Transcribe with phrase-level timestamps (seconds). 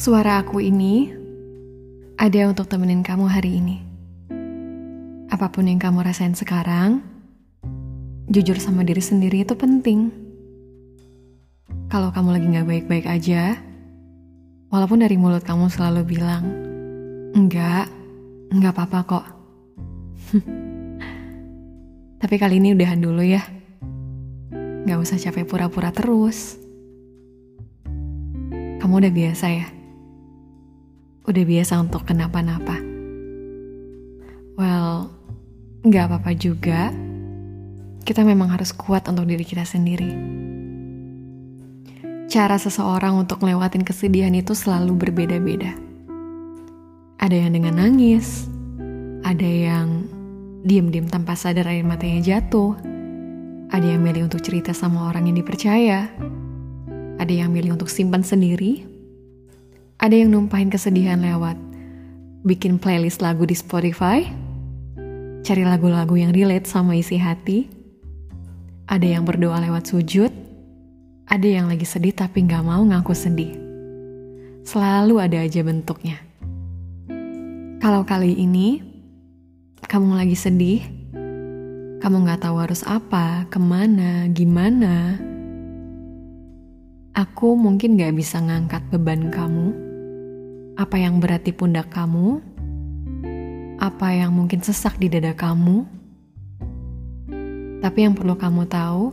[0.00, 1.12] Suara aku ini
[2.16, 3.84] ada untuk temenin kamu hari ini.
[5.28, 7.04] Apa pun yang kamu rasain sekarang,
[8.32, 10.08] jujur sama diri sendiri itu penting.
[11.92, 13.60] Kalau kamu lagi gak baik-baik aja,
[14.72, 16.48] walaupun dari mulut kamu selalu bilang,
[17.36, 17.92] enggak,
[18.56, 19.26] enggak apa-apa kok.
[22.24, 23.44] Tapi kali ini udahan dulu ya.
[24.88, 26.56] Gak usah capek pura-pura terus.
[28.80, 29.68] Kamu udah biasa ya?
[31.24, 32.80] Udah biasa untuk kenapa-napa.
[34.56, 35.08] Well,
[35.84, 36.92] nggak apa-apa juga.
[38.00, 40.12] Kita memang harus kuat untuk diri kita sendiri.
[42.30, 45.74] Cara seseorang untuk ngelewatin kesedihan itu selalu berbeda-beda.
[47.20, 48.48] Ada yang dengan nangis,
[49.26, 50.08] ada yang
[50.64, 52.76] diem-diem tanpa sadar air matanya jatuh,
[53.70, 56.10] ada yang milih untuk cerita sama orang yang dipercaya,
[57.16, 58.89] ada yang milih untuk simpan sendiri,
[60.00, 61.60] ada yang numpahin kesedihan lewat
[62.48, 64.24] bikin playlist lagu di Spotify,
[65.44, 67.68] cari lagu-lagu yang relate sama isi hati.
[68.88, 70.32] Ada yang berdoa lewat sujud,
[71.28, 73.52] ada yang lagi sedih tapi nggak mau ngaku sedih.
[74.64, 76.16] Selalu ada aja bentuknya.
[77.84, 78.80] Kalau kali ini
[79.84, 80.80] kamu lagi sedih,
[82.00, 85.20] kamu nggak tahu harus apa, ke mana, gimana.
[87.12, 89.89] Aku mungkin gak bisa ngangkat beban kamu
[90.80, 92.40] apa yang berat di pundak kamu,
[93.76, 95.84] apa yang mungkin sesak di dada kamu.
[97.84, 99.12] Tapi yang perlu kamu tahu,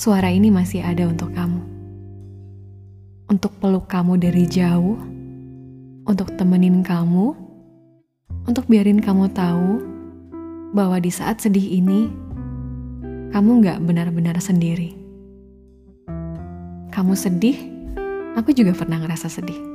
[0.00, 1.60] suara ini masih ada untuk kamu.
[3.28, 4.96] Untuk peluk kamu dari jauh,
[6.08, 7.36] untuk temenin kamu,
[8.48, 9.84] untuk biarin kamu tahu
[10.72, 12.08] bahwa di saat sedih ini,
[13.36, 14.96] kamu gak benar-benar sendiri.
[16.88, 17.56] Kamu sedih,
[18.32, 19.71] aku juga pernah ngerasa sedih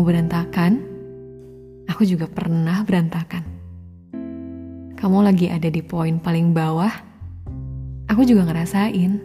[0.00, 0.72] kamu berantakan,
[1.84, 3.44] aku juga pernah berantakan.
[4.96, 6.88] Kamu lagi ada di poin paling bawah,
[8.08, 9.20] aku juga ngerasain.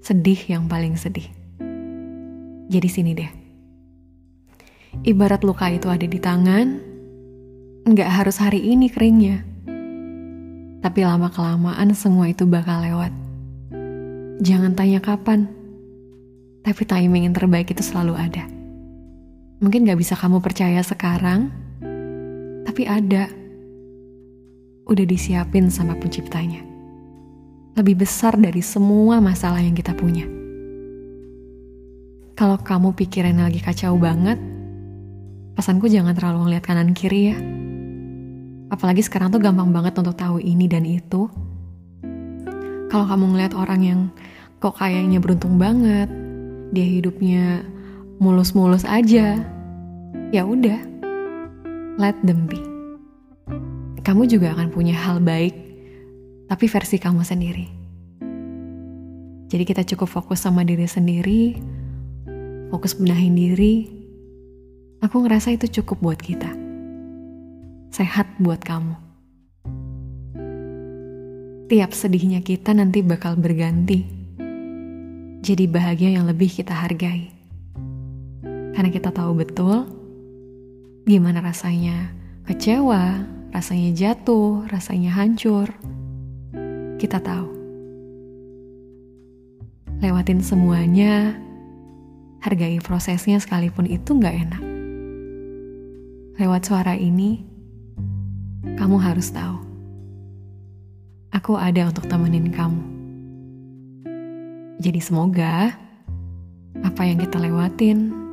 [0.00, 1.28] Sedih yang paling sedih.
[2.72, 3.28] Jadi sini deh.
[5.04, 6.80] Ibarat luka itu ada di tangan,
[7.84, 9.44] nggak harus hari ini keringnya.
[10.80, 13.12] Tapi lama-kelamaan semua itu bakal lewat.
[14.40, 15.44] Jangan tanya kapan,
[16.64, 18.55] tapi timing yang terbaik itu selalu ada.
[19.56, 21.48] Mungkin gak bisa kamu percaya sekarang,
[22.68, 23.24] tapi ada.
[24.84, 26.60] Udah disiapin sama penciptanya.
[27.72, 30.28] Lebih besar dari semua masalah yang kita punya.
[32.36, 34.36] Kalau kamu pikiran lagi kacau banget,
[35.56, 37.38] pesanku jangan terlalu ngeliat kanan kiri ya.
[38.68, 41.32] Apalagi sekarang tuh gampang banget untuk tahu ini dan itu.
[42.92, 44.00] Kalau kamu ngeliat orang yang
[44.60, 46.12] kok kayaknya beruntung banget,
[46.76, 47.64] dia hidupnya
[48.18, 49.40] mulus-mulus aja.
[50.34, 50.80] Ya udah,
[52.00, 52.58] let them be.
[54.02, 55.54] Kamu juga akan punya hal baik,
[56.46, 57.66] tapi versi kamu sendiri.
[59.46, 61.58] Jadi kita cukup fokus sama diri sendiri,
[62.70, 63.86] fokus benahin diri.
[65.02, 66.50] Aku ngerasa itu cukup buat kita.
[67.94, 68.94] Sehat buat kamu.
[71.66, 74.06] Tiap sedihnya kita nanti bakal berganti.
[75.42, 77.35] Jadi bahagia yang lebih kita hargai.
[78.76, 79.88] Karena kita tahu betul
[81.08, 82.12] gimana rasanya
[82.44, 85.72] kecewa, rasanya jatuh, rasanya hancur.
[87.00, 87.48] Kita tahu.
[90.04, 91.40] Lewatin semuanya,
[92.44, 94.62] hargai prosesnya sekalipun itu nggak enak.
[96.36, 97.40] Lewat suara ini,
[98.76, 99.56] kamu harus tahu.
[101.32, 102.84] Aku ada untuk temenin kamu.
[104.84, 105.72] Jadi semoga
[106.84, 108.25] apa yang kita lewatin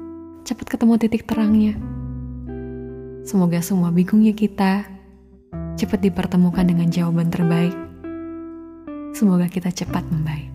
[0.44, 1.74] cepat ketemu titik terangnya.
[3.24, 4.84] Semoga semua bingungnya kita
[5.80, 7.74] cepat dipertemukan dengan jawaban terbaik.
[9.16, 10.53] Semoga kita cepat membaik.